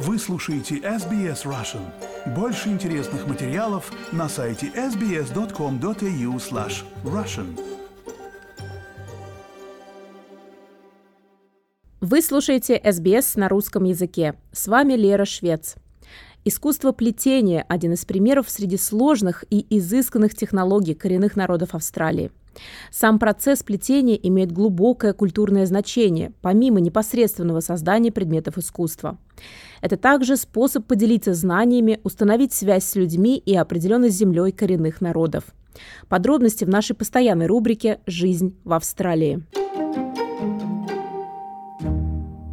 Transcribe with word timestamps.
Вы 0.00 0.16
слушаете 0.20 0.76
SBS 0.76 1.44
Russian. 1.44 1.82
Больше 2.36 2.68
интересных 2.68 3.26
материалов 3.26 3.90
на 4.12 4.28
сайте 4.28 4.68
sbs.com.au 4.68 6.36
slash 6.36 6.84
russian. 7.02 7.58
Вы 12.00 12.22
слушаете 12.22 12.78
SBS 12.78 13.32
на 13.40 13.48
русском 13.48 13.82
языке. 13.82 14.36
С 14.52 14.68
вами 14.68 14.92
Лера 14.92 15.24
Швец. 15.24 15.74
Искусство 16.44 16.92
плетения– 16.92 17.66
один 17.68 17.94
из 17.94 18.04
примеров 18.04 18.48
среди 18.48 18.76
сложных 18.76 19.44
и 19.50 19.66
изысканных 19.68 20.32
технологий 20.32 20.94
коренных 20.94 21.34
народов 21.34 21.74
Австралии. 21.74 22.30
Сам 22.90 23.18
процесс 23.18 23.62
плетения 23.62 24.16
имеет 24.16 24.52
глубокое 24.52 25.12
культурное 25.12 25.66
значение, 25.66 26.32
помимо 26.40 26.80
непосредственного 26.80 27.60
создания 27.60 28.12
предметов 28.12 28.58
искусства. 28.58 29.18
Это 29.80 29.96
также 29.96 30.36
способ 30.36 30.86
поделиться 30.86 31.34
знаниями, 31.34 32.00
установить 32.04 32.52
связь 32.52 32.84
с 32.84 32.96
людьми 32.96 33.36
и 33.36 33.54
определенной 33.54 34.10
землей 34.10 34.52
коренных 34.52 35.00
народов. 35.00 35.44
Подробности 36.08 36.64
в 36.64 36.68
нашей 36.68 36.96
постоянной 36.96 37.46
рубрике 37.46 38.00
«Жизнь 38.06 38.56
в 38.64 38.72
Австралии». 38.72 39.44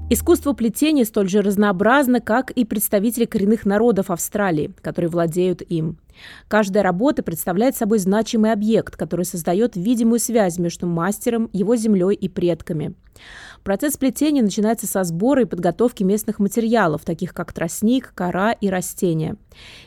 Искусство 0.08 0.54
плетения 0.54 1.04
столь 1.04 1.30
же 1.30 1.42
разнообразно, 1.42 2.22
как 2.22 2.52
и 2.52 2.64
представители 2.64 3.26
коренных 3.26 3.66
народов 3.66 4.12
Австралии, 4.12 4.72
которые 4.84 5.10
владеют 5.10 5.64
им. 5.64 5.98
Каждая 6.48 6.84
работа 6.84 7.24
представляет 7.24 7.76
собой 7.76 7.98
значимый 7.98 8.52
объект, 8.52 8.98
который 8.98 9.26
создает 9.26 9.76
видимую 9.76 10.20
связь 10.20 10.60
между 10.60 10.86
мастером, 10.86 11.50
его 11.54 11.76
землей 11.76 12.14
и 12.14 12.30
предками. 12.30 12.94
Процесс 13.64 13.98
плетения 13.98 14.44
начинается 14.44 14.86
со 14.86 15.04
сбора 15.04 15.42
и 15.42 15.46
подготовки 15.46 16.04
местных 16.04 16.38
материалов, 16.38 17.04
таких 17.04 17.34
как 17.34 17.52
тростник, 17.52 18.14
кора 18.14 18.52
и 18.52 18.70
растения. 18.70 19.38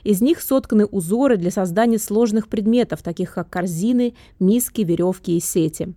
Из 0.03 0.21
них 0.21 0.41
сотканы 0.41 0.85
узоры 0.85 1.37
для 1.37 1.53
создания 1.53 2.01
сложных 2.01 2.49
предметов, 2.49 3.05
таких 3.05 3.35
как 3.35 3.51
корзины, 3.51 4.15
миски, 4.41 4.81
веревки 4.81 5.37
и 5.37 5.41
сети. 5.41 5.95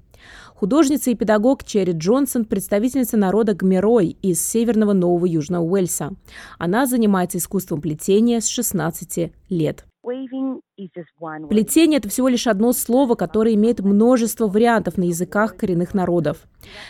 Художница 0.55 1.11
и 1.11 1.16
педагог 1.16 1.64
Черри 1.64 1.94
Джонсон– 1.94 2.45
представительница 2.45 3.17
народа 3.17 3.53
Гмерой 3.53 4.17
из 4.22 4.45
Северного 4.45 4.94
Нового 4.94 5.25
Южного 5.25 5.64
Уэльса. 5.64 6.14
Она 6.59 6.86
занимается 6.86 7.39
искусством 7.39 7.81
плетения 7.81 8.39
с 8.39 8.47
16 8.47 9.31
лет. 9.49 9.86
Плетение– 10.04 11.98
это 12.00 12.10
всего 12.10 12.28
лишь 12.28 12.48
одно 12.48 12.74
слово, 12.74 13.14
которое 13.14 13.54
имеет 13.54 13.82
множество 13.82 14.48
вариантов 14.48 14.98
на 14.98 15.04
языках 15.04 15.56
коренных 15.56 15.94
народов. 15.94 16.48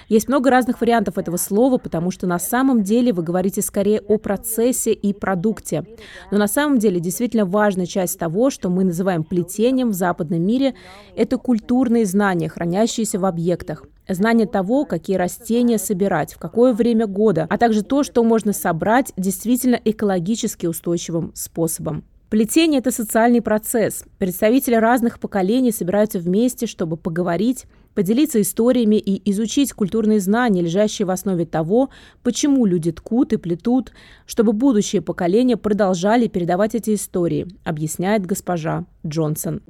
Есть 0.08 0.30
много 0.30 0.50
разных 0.50 0.80
вариантов 0.80 1.18
этого 1.18 1.36
слова, 1.36 1.78
потому 1.78 2.12
что 2.12 2.26
на 2.26 2.40
самом 2.40 2.84
деле 2.84 3.12
вы 3.12 3.24
говорите 3.24 3.62
скорее 3.62 4.00
о 4.00 4.18
процессе 4.18 4.94
и 4.94 5.14
продукте. 5.14 5.86
Но 6.32 6.38
на 6.38 6.48
самом 6.48 6.80
деле 6.80 7.02
действительно 7.02 7.46
важная 7.46 7.86
часть 7.86 8.18
того, 8.18 8.50
что 8.50 8.70
мы 8.70 8.86
называем 8.86 9.26
плетением 9.26 9.90
в 9.90 9.94
западном 9.94 10.42
мире, 10.42 10.76
это 11.14 11.38
культурные 11.38 12.06
знания, 12.06 12.48
хранящиеся 12.48 13.20
в 13.20 13.26
объектах. 13.26 13.86
Знание 14.08 14.48
того, 14.48 14.86
какие 14.86 15.18
растения 15.18 15.78
собирать, 15.78 16.34
в 16.34 16.40
какое 16.40 16.74
время 16.74 17.08
года, 17.08 17.46
а 17.50 17.58
также 17.58 17.84
то, 17.84 18.04
что 18.04 18.24
можно 18.24 18.54
собрать 18.54 19.12
действительно 19.18 19.80
экологически 19.84 20.66
устойчивым 20.66 21.32
способом. 21.36 22.06
Плетение– 22.32 22.80
это 22.80 22.92
социальный 22.92 23.42
процесс. 23.42 24.06
Представители 24.18 24.76
разных 24.76 25.20
поколений 25.20 25.74
собираются 25.74 26.18
вместе, 26.18 26.66
чтобы 26.66 26.96
поговорить, 26.96 27.66
поделиться 27.94 28.42
историями 28.42 28.96
и 28.96 29.30
изучить 29.32 29.74
культурные 29.74 30.20
знания, 30.20 30.62
лежащие 30.62 31.06
в 31.06 31.12
основе 31.12 31.46
того, 31.46 31.90
почему 32.24 32.66
люди 32.66 32.92
ткут 32.92 33.34
и 33.34 33.38
плетут, 33.38 33.92
чтобы 34.26 34.54
будущие 34.54 35.02
поколения 35.02 35.58
продолжали 35.58 36.28
передавать 36.28 36.76
эти 36.76 36.94
истории, 36.94 37.48
объясняет 37.64 38.26
госпожа 38.26 38.86
Джонсон. 39.06 39.62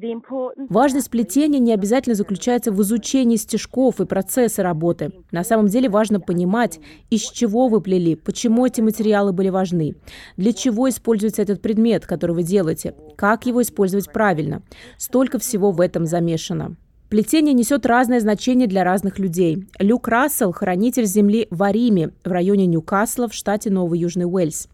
Важность 0.70 1.10
плетения 1.10 1.60
не 1.60 1.74
обязательно 1.74 2.16
заключается 2.16 2.72
в 2.72 2.82
изучении 2.82 3.38
стежков 3.38 4.02
и 4.02 4.06
процесса 4.06 4.62
работы. 4.64 5.12
На 5.32 5.44
самом 5.44 5.68
деле 5.68 5.90
важно 5.90 6.20
понимать, 6.20 6.80
из 7.10 7.22
чего 7.22 7.68
вы 7.68 7.82
плели, 7.82 8.16
почему 8.16 8.66
эти 8.66 8.82
материалы 8.82 9.32
были 9.32 9.50
важны, 9.50 9.96
для 10.38 10.54
чего 10.54 10.90
используется 10.90 11.42
этот 11.42 11.62
предмет, 11.62 12.06
который 12.06 12.36
вы 12.36 12.44
делаете, 12.44 12.94
как 13.16 13.46
его 13.46 13.62
использовать 13.62 14.12
правильно. 14.12 14.64
Столько 14.98 15.40
всего 15.40 15.72
в 15.72 15.82
этом 15.82 16.06
замешано. 16.06 16.76
Плетение 17.12 17.54
несет 17.54 17.86
разное 17.86 18.22
значение 18.22 18.70
для 18.70 18.86
разных 18.86 19.20
людей. 19.20 19.68
Люк 19.80 20.08
Рассел– 20.08 20.52
хранитель 20.54 21.04
земли 21.04 21.46
в 21.50 21.62
Ариме, 21.62 22.12
в 22.24 22.32
районе 22.32 22.68
Ньюкасла 22.68 23.28
в 23.28 23.34
штате 23.34 23.70
Новый 23.70 24.00
Южный 24.00 24.24
Уэльс. 24.24 24.70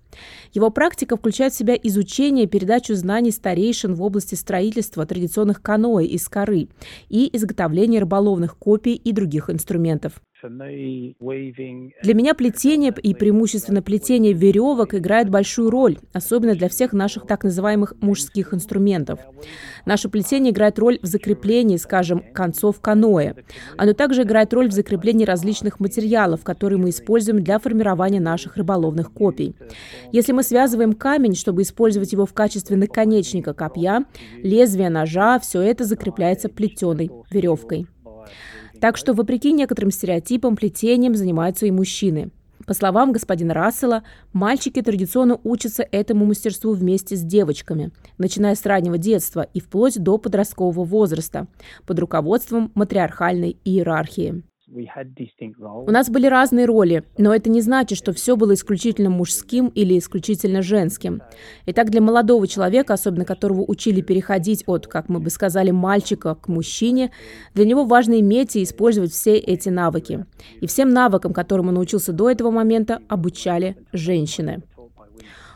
Его 0.53 0.69
практика 0.69 1.17
включает 1.17 1.53
в 1.53 1.57
себя 1.57 1.73
изучение 1.73 2.45
и 2.45 2.47
передачу 2.47 2.93
знаний 2.93 3.31
старейшин 3.31 3.95
в 3.95 4.03
области 4.03 4.35
строительства 4.35 5.07
традиционных 5.07 5.63
каноэ 5.63 6.05
из 6.05 6.29
коры 6.29 6.67
и 7.09 7.35
изготовления 7.35 8.01
рыболовных 8.01 8.55
копий 8.55 8.93
и 8.93 9.11
других 9.13 9.49
инструментов. 9.49 10.21
Для 12.03 12.13
меня 12.13 12.35
плетение 12.35 12.93
и 13.01 13.13
преимущественно 13.15 13.81
плетение 13.81 14.33
веревок 14.33 14.93
играет 14.93 15.29
большую 15.29 15.71
роль, 15.71 15.97
особенно 16.13 16.53
для 16.53 16.69
всех 16.69 16.93
наших 16.93 17.25
так 17.25 17.43
называемых 17.43 17.95
мужских 18.01 18.53
инструментов. 18.53 19.19
Наше 19.85 20.09
плетение 20.09 20.51
играет 20.51 20.77
роль 20.77 20.99
в 21.01 21.05
закреплении, 21.05 21.77
скажем, 21.77 22.23
концов 22.33 22.79
каноэ. 22.81 23.33
Оно 23.77 23.93
также 23.93 24.23
играет 24.23 24.53
роль 24.53 24.69
в 24.69 24.73
закреплении 24.73 25.25
различных 25.25 25.79
материалов, 25.79 26.43
которые 26.43 26.77
мы 26.79 26.89
используем 26.89 27.43
для 27.43 27.57
формирования 27.57 28.19
наших 28.19 28.57
рыболовных 28.57 29.11
копий. 29.11 29.55
Если 30.11 30.33
мы 30.33 30.43
связываем 30.43 30.93
камень, 30.93 31.35
чтобы 31.35 31.63
использовать 31.63 32.13
его 32.13 32.25
в 32.25 32.33
качестве 32.33 32.77
наконечника 32.77 33.53
копья, 33.53 34.05
лезвия 34.43 34.89
ножа, 34.89 35.39
все 35.39 35.61
это 35.61 35.83
закрепляется 35.83 36.49
плетеной 36.49 37.09
веревкой. 37.31 37.87
Так 38.79 38.97
что, 38.97 39.13
вопреки 39.13 39.51
некоторым 39.51 39.91
стереотипам, 39.91 40.55
плетением 40.55 41.15
занимаются 41.15 41.65
и 41.65 41.71
мужчины. 41.71 42.31
По 42.65 42.73
словам 42.73 43.11
господина 43.11 43.53
Рассела, 43.53 44.03
мальчики 44.33 44.81
традиционно 44.81 45.39
учатся 45.43 45.87
этому 45.89 46.25
мастерству 46.25 46.73
вместе 46.73 47.15
с 47.15 47.21
девочками, 47.21 47.91
начиная 48.17 48.55
с 48.55 48.65
раннего 48.65 48.97
детства 48.97 49.47
и 49.53 49.61
вплоть 49.61 49.97
до 49.97 50.17
подросткового 50.17 50.83
возраста, 50.83 51.47
под 51.85 51.99
руководством 51.99 52.71
матриархальной 52.75 53.57
иерархии. 53.63 54.43
У 54.69 55.91
нас 55.91 56.09
были 56.09 56.27
разные 56.27 56.65
роли, 56.65 57.03
но 57.17 57.33
это 57.33 57.49
не 57.49 57.61
значит, 57.61 57.97
что 57.97 58.11
все 58.11 58.35
было 58.35 58.53
исключительно 58.53 59.09
мужским 59.09 59.67
или 59.67 59.97
исключительно 59.97 60.61
женским. 60.61 61.21
Итак, 61.67 61.89
для 61.89 62.01
молодого 62.01 62.47
человека, 62.47 62.93
особенно 62.93 63.23
которого 63.23 63.63
учили 63.65 64.01
переходить 64.01 64.65
от, 64.67 64.87
как 64.87 65.07
мы 65.07 65.19
бы 65.19 65.29
сказали, 65.29 65.71
мальчика 65.71 66.35
к 66.35 66.49
мужчине, 66.49 67.11
для 67.53 67.63
него 67.63 67.85
важно 67.85 68.19
иметь 68.19 68.57
и 68.57 68.63
использовать 68.63 69.13
все 69.13 69.37
эти 69.37 69.69
навыки. 69.69 70.25
И 70.59 70.67
всем 70.67 70.89
навыкам, 70.89 71.31
которым 71.31 71.69
он 71.69 71.75
научился 71.75 72.11
до 72.11 72.29
этого 72.29 72.51
момента, 72.51 73.01
обучали 73.07 73.77
женщины. 73.93 74.63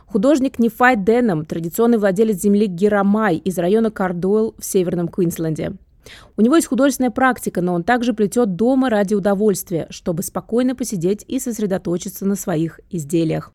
Художник 0.06 0.58
Нефай 0.58 0.96
Денном, 0.96 1.46
традиционный 1.46 1.98
владелец 1.98 2.42
земли 2.42 2.68
Герамай 2.68 3.38
из 3.38 3.58
района 3.58 3.92
Кардуэлл 3.92 4.56
в 4.58 4.64
Северном 4.64 5.10
Квинсленде. 5.10 5.74
У 6.38 6.42
него 6.42 6.56
есть 6.56 6.68
художественная 6.68 7.12
практика, 7.12 7.62
но 7.62 7.74
он 7.74 7.84
также 7.84 8.14
плетет 8.14 8.56
дома 8.56 8.90
ради 8.90 9.14
удовольствия, 9.14 9.88
чтобы 9.90 10.24
спокойно 10.24 10.76
посидеть 10.76 11.24
и 11.28 11.40
сосредоточиться 11.40 12.26
на 12.26 12.36
своих 12.36 12.80
изделиях. 12.90 13.52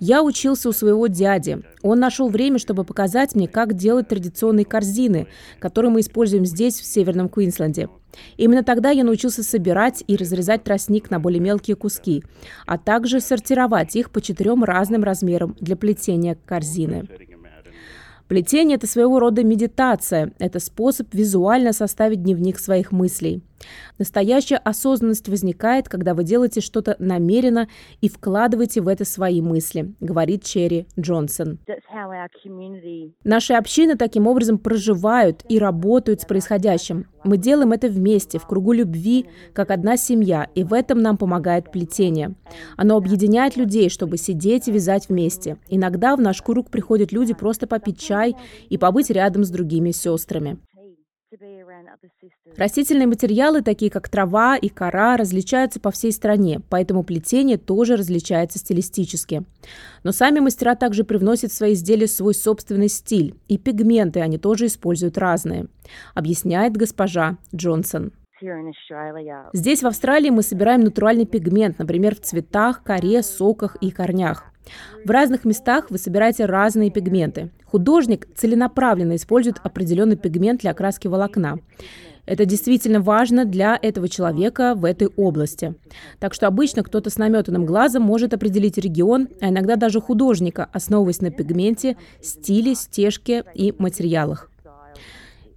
Я 0.00 0.22
учился 0.22 0.68
у 0.68 0.72
своего 0.72 1.06
дяди. 1.06 1.62
Он 1.82 2.00
нашел 2.00 2.28
время, 2.28 2.58
чтобы 2.58 2.84
показать 2.84 3.34
мне, 3.34 3.48
как 3.48 3.74
делать 3.74 4.08
традиционные 4.08 4.64
корзины, 4.64 5.28
которые 5.60 5.90
мы 5.90 6.00
используем 6.00 6.44
здесь, 6.44 6.80
в 6.80 6.84
Северном 6.84 7.28
Квинсленде. 7.28 7.88
Именно 8.36 8.62
тогда 8.62 8.90
я 8.90 9.04
научился 9.04 9.42
собирать 9.42 10.02
и 10.06 10.16
разрезать 10.16 10.64
тростник 10.64 11.10
на 11.10 11.20
более 11.20 11.40
мелкие 11.40 11.76
куски, 11.76 12.24
а 12.66 12.78
также 12.78 13.20
сортировать 13.20 13.94
их 13.96 14.10
по 14.10 14.20
четырем 14.20 14.64
разным 14.64 15.04
размерам 15.04 15.54
для 15.60 15.76
плетения 15.76 16.36
корзины. 16.46 17.08
Плетение– 18.28 18.76
это 18.76 18.88
своего 18.88 19.20
рода 19.20 19.44
медитация, 19.44 20.32
это 20.38 20.58
способ 20.58 21.14
визуально 21.14 21.72
составить 21.72 22.24
дневник 22.24 22.58
своих 22.58 22.90
мыслей. 22.90 23.42
Настоящая 23.98 24.56
осознанность 24.56 25.28
возникает, 25.28 25.88
когда 25.88 26.14
вы 26.14 26.24
делаете 26.24 26.60
что-то 26.60 26.96
намеренно 26.98 27.68
и 28.00 28.08
вкладываете 28.08 28.80
в 28.80 28.88
это 28.88 29.04
свои 29.04 29.40
мысли, 29.40 29.94
говорит 30.00 30.44
Черри 30.44 30.86
Джонсон. 30.98 31.58
Наши 33.24 33.54
общины 33.54 33.96
таким 33.96 34.26
образом 34.26 34.58
проживают 34.58 35.44
и 35.48 35.58
работают 35.58 36.20
с 36.20 36.24
происходящим. 36.24 37.06
Мы 37.24 37.38
делаем 37.38 37.72
это 37.72 37.88
вместе, 37.88 38.38
в 38.38 38.46
кругу 38.46 38.72
любви, 38.72 39.26
как 39.52 39.70
одна 39.70 39.96
семья, 39.96 40.48
и 40.54 40.62
в 40.62 40.72
этом 40.72 41.00
нам 41.00 41.16
помогает 41.16 41.72
плетение. 41.72 42.34
Оно 42.76 42.96
объединяет 42.96 43.56
людей, 43.56 43.88
чтобы 43.88 44.16
сидеть 44.16 44.68
и 44.68 44.72
вязать 44.72 45.08
вместе. 45.08 45.56
Иногда 45.68 46.14
в 46.14 46.20
наш 46.20 46.40
круг 46.42 46.70
приходят 46.70 47.12
люди 47.12 47.34
просто 47.34 47.66
попить 47.66 48.00
чай 48.00 48.36
и 48.68 48.78
побыть 48.78 49.10
рядом 49.10 49.44
с 49.44 49.50
другими 49.50 49.90
сестрами. 49.90 50.58
Растительные 52.56 53.06
материалы, 53.06 53.62
такие 53.62 53.90
как 53.90 54.08
трава 54.08 54.56
и 54.56 54.68
кора, 54.68 55.16
различаются 55.16 55.80
по 55.80 55.90
всей 55.90 56.12
стране, 56.12 56.60
поэтому 56.68 57.02
плетение 57.02 57.58
тоже 57.58 57.96
различается 57.96 58.58
стилистически. 58.58 59.44
Но 60.04 60.12
сами 60.12 60.38
мастера 60.38 60.76
также 60.76 61.04
привносят 61.04 61.50
в 61.50 61.54
свои 61.54 61.74
изделия 61.74 62.06
свой 62.06 62.34
собственный 62.34 62.88
стиль, 62.88 63.34
и 63.48 63.58
пигменты 63.58 64.20
они 64.20 64.38
тоже 64.38 64.66
используют 64.66 65.18
разные, 65.18 65.66
объясняет 66.14 66.76
госпожа 66.76 67.38
Джонсон. 67.54 68.12
Здесь, 69.54 69.82
в 69.82 69.86
Австралии, 69.86 70.30
мы 70.30 70.42
собираем 70.42 70.82
натуральный 70.82 71.26
пигмент, 71.26 71.78
например, 71.78 72.14
в 72.14 72.20
цветах, 72.20 72.82
коре, 72.82 73.22
соках 73.22 73.76
и 73.80 73.90
корнях. 73.90 74.44
В 75.04 75.10
разных 75.10 75.44
местах 75.44 75.86
вы 75.90 75.98
собираете 75.98 76.44
разные 76.44 76.90
пигменты. 76.90 77.50
Художник 77.64 78.26
целенаправленно 78.34 79.16
использует 79.16 79.58
определенный 79.62 80.16
пигмент 80.16 80.60
для 80.60 80.72
окраски 80.72 81.08
волокна. 81.08 81.58
Это 82.26 82.44
действительно 82.44 83.00
важно 83.00 83.44
для 83.44 83.78
этого 83.80 84.08
человека 84.08 84.74
в 84.74 84.84
этой 84.84 85.08
области. 85.16 85.74
Так 86.18 86.34
что 86.34 86.48
обычно 86.48 86.82
кто-то 86.82 87.08
с 87.08 87.18
наметанным 87.18 87.64
глазом 87.64 88.02
может 88.02 88.34
определить 88.34 88.78
регион, 88.78 89.28
а 89.40 89.48
иногда 89.48 89.76
даже 89.76 90.00
художника, 90.00 90.68
основываясь 90.72 91.20
на 91.20 91.30
пигменте, 91.30 91.96
стиле, 92.20 92.74
стежке 92.74 93.44
и 93.54 93.72
материалах. 93.78 94.50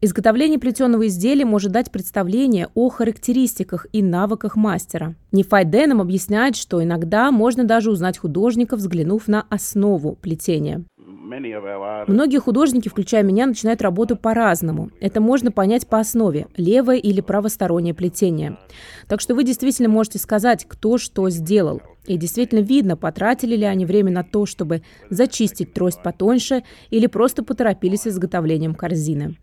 Изготовление 0.02 0.60
плетеного 0.60 1.08
изделия 1.08 1.44
может 1.44 1.74
дать 1.74 1.92
представление 1.92 2.70
о 2.74 2.88
характеристиках 2.88 3.86
и 3.92 4.02
навыках 4.02 4.56
мастера. 4.56 5.16
Нефай 5.34 5.66
Деном 5.66 6.00
объясняет, 6.00 6.56
что 6.56 6.82
иногда 6.82 7.32
можно 7.32 7.66
даже 7.66 7.92
узнать 7.92 8.18
художника, 8.18 8.78
взглянув 8.78 9.28
на 9.28 9.46
основу 9.50 10.16
плетения. 10.16 10.86
Многие 12.08 12.40
художники, 12.40 12.88
включая 12.88 13.24
меня, 13.24 13.46
начинают 13.46 13.82
работу 13.82 14.16
по-разному. 14.16 14.90
Это 15.02 15.20
можно 15.20 15.52
понять 15.52 15.86
по 15.86 16.00
основе– 16.00 16.48
левое 16.58 16.96
или 16.96 17.20
правостороннее 17.20 17.94
плетение. 17.94 18.58
Так 19.08 19.20
что 19.20 19.36
вы 19.36 19.44
действительно 19.44 19.90
можете 19.90 20.18
сказать, 20.18 20.66
кто 20.68 20.98
что 20.98 21.30
сделал. 21.30 21.82
И 22.06 22.18
действительно 22.18 22.62
видно, 22.62 22.96
потратили 22.96 23.58
ли 23.58 23.66
они 23.66 23.86
время 23.86 24.12
на 24.12 24.24
то, 24.24 24.46
чтобы 24.46 24.82
зачистить 25.10 25.74
трость 25.74 26.02
потоньше 26.02 26.64
или 26.90 27.06
просто 27.06 27.44
поторопились 27.44 28.04
с 28.04 28.08
изготовлением 28.08 28.74
корзины. 28.74 29.36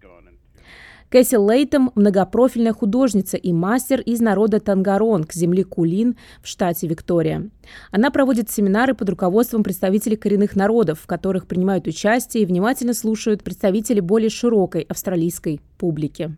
Кэсси 1.08 1.36
Лейтом– 1.36 1.92
многопрофильная 1.94 2.72
художница 2.72 3.36
и 3.36 3.52
мастер 3.52 4.00
из 4.00 4.20
народа 4.20 4.58
Тангаронг, 4.58 5.32
земли 5.32 5.62
Кулин 5.62 6.16
в 6.42 6.48
штате 6.48 6.88
Виктория. 6.88 7.48
Она 7.92 8.10
проводит 8.10 8.50
семинары 8.50 8.92
под 8.94 9.10
руководством 9.10 9.62
представителей 9.62 10.16
коренных 10.16 10.56
народов, 10.56 11.00
в 11.00 11.06
которых 11.06 11.46
принимают 11.46 11.86
участие 11.86 12.42
и 12.42 12.46
внимательно 12.46 12.92
слушают 12.92 13.44
представители 13.44 14.00
более 14.00 14.30
широкой 14.30 14.82
австралийской 14.82 15.60
публики. 15.78 16.36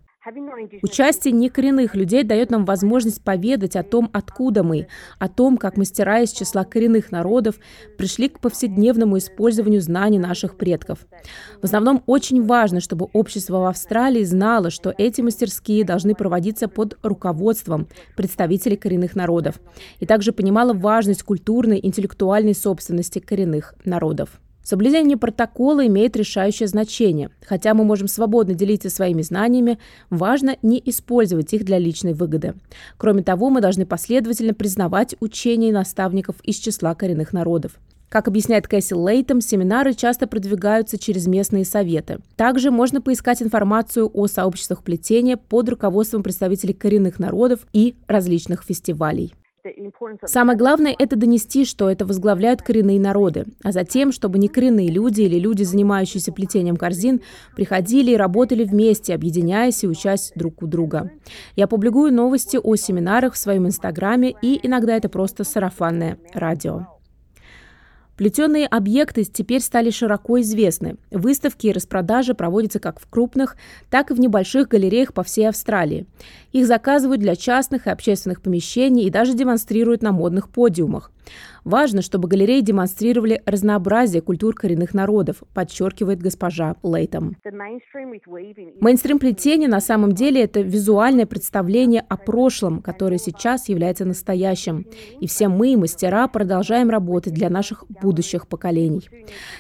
Участие 0.83 1.33
некоренных 1.33 1.95
людей 1.95 2.23
дает 2.23 2.51
нам 2.51 2.65
возможность 2.65 3.23
поведать 3.23 3.77
о 3.77 3.83
том, 3.83 4.11
откуда 4.13 4.63
мы, 4.63 4.89
о 5.19 5.29
том, 5.29 5.57
как 5.57 5.77
мастера 5.77 6.21
из 6.21 6.33
числа 6.33 6.65
коренных 6.65 7.11
народов 7.11 7.57
пришли 7.97 8.29
к 8.29 8.41
повседневному 8.41 9.19
использованию 9.19 9.81
знаний 9.81 10.19
наших 10.19 10.57
предков. 10.57 10.99
В 11.61 11.65
основном 11.65 12.03
очень 12.07 12.45
важно, 12.45 12.81
чтобы 12.81 13.09
общество 13.13 13.59
в 13.59 13.65
Австралии 13.67 14.25
знало, 14.25 14.71
что 14.71 14.95
эти 14.97 15.21
мастерские 15.21 15.85
должны 15.85 16.15
проводиться 16.15 16.69
под 16.69 16.99
руководством 17.03 17.89
представителей 18.17 18.77
коренных 18.77 19.15
народов, 19.15 19.61
и 20.01 20.07
также 20.07 20.33
понимало 20.33 20.73
важность 20.75 21.23
культурной 21.23 21.81
интеллектуальной 21.83 22.55
собственности 22.55 23.19
коренных 23.19 23.75
народов. 23.85 24.41
Соблюдение 24.69 25.17
протокола 25.17 25.87
имеет 25.87 26.15
решающее 26.15 26.67
значение. 26.67 27.31
Хотя 27.47 27.73
мы 27.73 27.85
можем 27.85 28.07
свободно 28.07 28.53
делиться 28.53 28.91
своими 28.91 29.23
знаниями, 29.23 29.79
важно 30.11 30.59
не 30.61 30.79
использовать 30.85 31.55
их 31.55 31.65
для 31.65 31.79
личной 31.79 32.13
выгоды. 32.13 32.53
Кроме 32.99 33.23
того, 33.23 33.49
мы 33.49 33.63
должны 33.63 33.87
последовательно 33.87 34.53
признавать 34.53 35.15
учения 35.21 35.73
наставников 35.73 36.37
из 36.43 36.57
числа 36.57 36.95
коренных 36.95 37.33
народов. 37.33 37.79
Как 38.11 38.29
объясняет 38.29 38.69
Кэсси 38.69 38.93
Лейтом, 38.93 39.41
семинары 39.41 39.95
часто 39.95 40.27
продвигаются 40.27 40.99
через 40.99 41.27
местные 41.27 41.65
советы. 41.65 42.19
Также 42.37 42.71
можно 42.71 43.01
поискать 43.01 43.41
информацию 43.41 44.11
о 44.13 44.27
сообществах 44.27 44.83
плетения 44.83 45.39
под 45.39 45.71
руководством 45.71 46.23
представителей 46.23 46.75
коренных 46.75 47.19
народов 47.19 47.61
и 47.73 47.95
различных 48.07 48.65
фестивалей. 48.65 49.33
Самое 50.25 50.59
главное– 50.59 50.95
это 50.99 51.17
донести, 51.17 51.65
что 51.65 51.91
это 51.91 52.05
возглавляют 52.05 52.63
коренные 52.63 53.01
народы, 53.01 53.47
а 53.63 53.73
затем, 53.73 54.13
чтобы 54.13 54.39
не 54.39 54.49
коренные 54.49 54.91
люди 54.91 55.23
или 55.23 55.39
люди, 55.39 55.63
занимающиеся 55.63 56.33
плетением 56.33 56.77
корзин, 56.77 57.21
приходили 57.57 58.13
и 58.13 58.17
работали 58.17 58.65
вместе, 58.65 59.15
объединяясь 59.15 59.85
и 59.85 59.89
учась 59.89 60.33
друг 60.35 60.63
у 60.63 60.67
друга. 60.67 61.11
Я 61.57 61.67
публикую 61.67 62.13
новости 62.13 62.59
о 62.63 62.77
семинарах 62.77 63.35
в 63.35 63.39
своем 63.39 63.67
инстаграме, 63.67 64.35
и 64.43 64.59
иногда 64.67 64.97
это 64.97 65.09
просто 65.09 65.45
сарафанное 65.45 66.19
радио. 66.35 66.98
Плетеные 68.19 68.67
объекты 68.67 69.23
теперь 69.23 69.61
стали 69.61 69.91
широко 69.91 70.41
известны. 70.41 70.97
Выставки 71.13 71.69
и 71.69 71.73
распродажи 71.73 72.35
проводятся 72.35 72.81
как 72.81 72.99
в 72.99 73.09
крупных, 73.09 73.57
так 73.91 74.11
и 74.11 74.15
в 74.15 74.19
небольших 74.19 74.67
галереях 74.67 75.15
по 75.15 75.23
всей 75.23 75.49
Австралии. 75.49 76.05
Их 76.51 76.67
заказывают 76.67 77.21
для 77.21 77.37
частных 77.37 77.87
и 77.87 77.91
общественных 77.91 78.43
помещений 78.43 79.05
и 79.05 79.11
даже 79.11 79.35
демонстрируют 79.35 80.03
на 80.03 80.11
модных 80.11 80.49
подиумах. 80.49 81.13
Важно, 81.65 82.01
чтобы 82.03 82.29
галереи 82.29 82.61
демонстрировали 82.61 83.43
разнообразие 83.45 84.23
культур 84.23 84.55
коренных 84.55 84.95
народов, 84.95 85.43
подчеркивает 85.53 86.21
госпожа 86.21 86.77
Лейтом. 86.83 87.37
Мейнстрим 88.81 89.19
плетения 89.19 89.69
на 89.69 89.81
самом 89.81 90.13
деле 90.13 90.43
это 90.43 90.61
визуальное 90.61 91.27
представление 91.27 92.05
о 92.09 92.17
прошлом, 92.17 92.81
которое 92.81 93.19
сейчас 93.19 93.69
является 93.69 94.05
настоящим. 94.07 94.87
И 95.21 95.27
все 95.27 95.49
мы, 95.49 95.77
мастера, 95.77 96.27
продолжаем 96.29 96.89
работать 96.89 97.35
для 97.35 97.51
наших 97.51 97.85
будущих 98.09 98.47
поколений. 98.47 99.07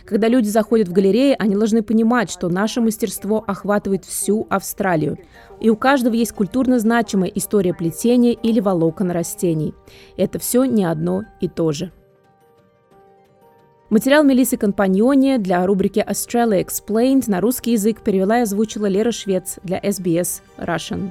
Когда 0.06 0.26
люди 0.28 0.48
заходят 0.48 0.88
в 0.88 0.92
галереи, 0.92 1.36
они 1.38 1.54
должны 1.54 1.82
понимать, 1.82 2.30
что 2.30 2.48
наше 2.48 2.80
мастерство 2.80 3.44
охватывает 3.46 4.06
всю 4.06 4.46
Австралию. 4.48 5.18
И 5.60 5.68
у 5.68 5.76
каждого 5.76 6.14
есть 6.14 6.32
культурно 6.32 6.78
значимая 6.78 7.28
история 7.28 7.74
плетения 7.74 8.32
или 8.32 8.60
волокон 8.60 9.10
растений. 9.10 9.74
Это 10.16 10.38
все 10.38 10.64
не 10.64 10.84
одно 10.84 11.24
и 11.42 11.48
то 11.48 11.72
же. 11.72 11.92
Материал 13.90 14.24
Мелисы 14.24 14.56
Компаньоне 14.56 15.38
для 15.38 15.66
рубрики 15.66 15.98
Australia 15.98 16.64
Explained 16.64 17.24
на 17.26 17.42
русский 17.42 17.72
язык 17.72 18.00
перевела 18.02 18.38
и 18.38 18.42
озвучила 18.42 18.86
Лера 18.86 19.12
Швец 19.12 19.58
для 19.62 19.78
SBS 19.78 20.40
Russian. 20.56 21.10